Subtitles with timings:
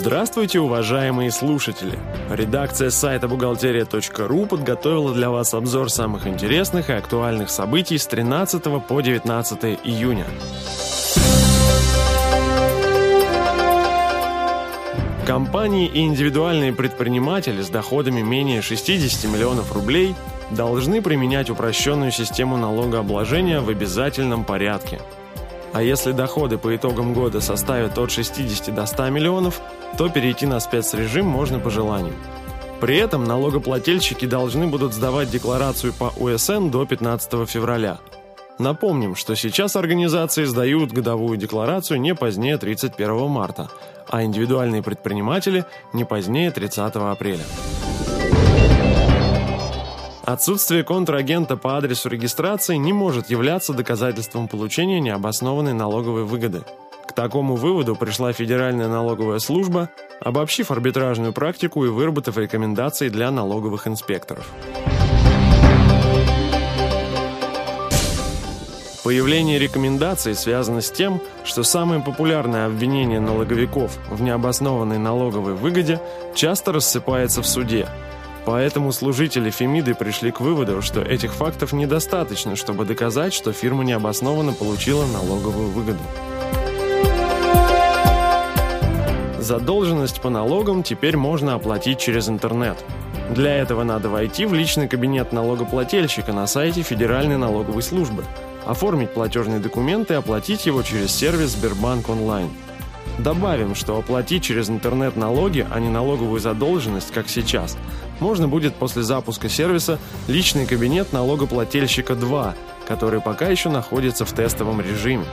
[0.00, 1.98] Здравствуйте, уважаемые слушатели!
[2.30, 9.00] Редакция сайта бухгалтерия.ру подготовила для вас обзор самых интересных и актуальных событий с 13 по
[9.02, 10.24] 19 июня.
[15.26, 20.14] Компании и индивидуальные предприниматели с доходами менее 60 миллионов рублей
[20.50, 24.98] должны применять упрощенную систему налогообложения в обязательном порядке–
[25.72, 29.60] а если доходы по итогам года составят от 60 до 100 миллионов,
[29.96, 32.14] то перейти на спецрежим можно по желанию.
[32.80, 37.98] При этом налогоплательщики должны будут сдавать декларацию по УСН до 15 февраля.
[38.58, 43.70] Напомним, что сейчас организации сдают годовую декларацию не позднее 31 марта,
[44.08, 47.44] а индивидуальные предприниматели не позднее 30 апреля.
[50.30, 56.62] Отсутствие контрагента по адресу регистрации не может являться доказательством получения необоснованной налоговой выгоды.
[57.04, 59.90] К такому выводу пришла Федеральная налоговая служба,
[60.20, 64.46] обобщив арбитражную практику и выработав рекомендации для налоговых инспекторов.
[69.02, 76.00] Появление рекомендаций связано с тем, что самое популярное обвинение налоговиков в необоснованной налоговой выгоде
[76.36, 77.88] часто рассыпается в суде–
[78.44, 84.52] Поэтому служители Фемиды пришли к выводу, что этих фактов недостаточно, чтобы доказать, что фирма необоснованно
[84.52, 86.00] получила налоговую выгоду.
[89.38, 92.76] Задолженность по налогам теперь можно оплатить через интернет.
[93.30, 98.24] Для этого надо войти в личный кабинет налогоплательщика на сайте Федеральной налоговой службы,
[98.66, 102.50] оформить платежный документ и оплатить его через сервис Сбербанк онлайн.
[103.18, 107.76] Добавим, что оплатить через интернет налоги, а не налоговую задолженность, как сейчас,
[108.20, 112.54] можно будет после запуска сервиса личный кабинет налогоплательщика 2,
[112.86, 115.24] который пока еще находится в тестовом режиме.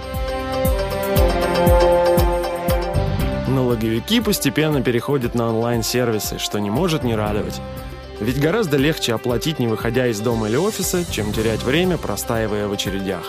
[3.48, 7.60] Налоговики постепенно переходят на онлайн-сервисы, что не может не радовать.
[8.20, 12.72] Ведь гораздо легче оплатить, не выходя из дома или офиса, чем терять время, простаивая в
[12.74, 13.24] очередях.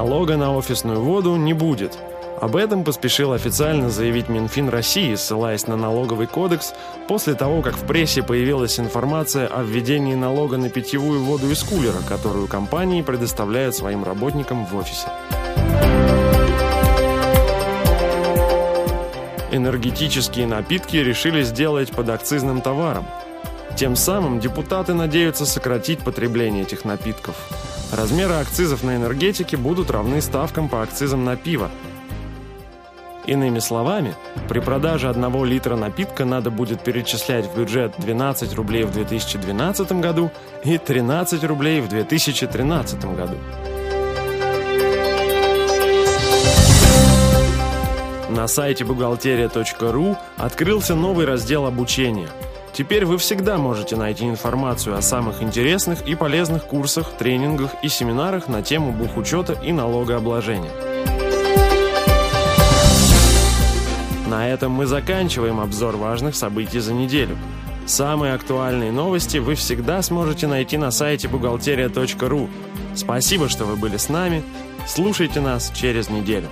[0.00, 1.98] Налога на офисную воду не будет.
[2.40, 6.72] Об этом поспешил официально заявить Минфин России, ссылаясь на налоговый кодекс,
[7.06, 12.00] после того, как в прессе появилась информация о введении налога на питьевую воду из кулера,
[12.08, 15.06] которую компании предоставляют своим работникам в офисе.
[19.52, 23.04] Энергетические напитки решили сделать под акцизным товаром.
[23.76, 27.36] Тем самым депутаты надеются сократить потребление этих напитков.
[27.92, 31.70] Размеры акцизов на энергетики будут равны ставкам по акцизам на пиво.
[33.26, 34.14] Иными словами,
[34.48, 40.30] при продаже одного литра напитка надо будет перечислять в бюджет 12 рублей в 2012 году
[40.64, 43.36] и 13 рублей в 2013 году.
[48.30, 52.28] На сайте бухгалтерия.ру открылся новый раздел обучения–
[52.72, 58.48] Теперь вы всегда можете найти информацию о самых интересных и полезных курсах, тренингах и семинарах
[58.48, 60.70] на тему бухучета и налогообложения.
[64.28, 67.36] На этом мы заканчиваем обзор важных событий за неделю.
[67.86, 72.48] Самые актуальные новости вы всегда сможете найти на сайте бухгалтерия.ру.
[72.94, 74.44] Спасибо, что вы были с нами.
[74.86, 76.48] Слушайте нас через неделю.